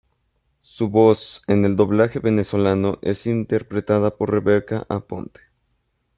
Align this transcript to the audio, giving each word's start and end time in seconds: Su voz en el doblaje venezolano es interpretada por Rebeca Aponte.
Su 0.61 0.89
voz 0.89 1.43
en 1.45 1.63
el 1.63 1.75
doblaje 1.75 2.17
venezolano 2.17 2.97
es 3.03 3.27
interpretada 3.27 4.17
por 4.17 4.31
Rebeca 4.31 4.83
Aponte. 4.89 5.41